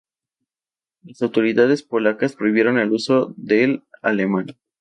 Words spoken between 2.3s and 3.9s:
prohibieron el uso del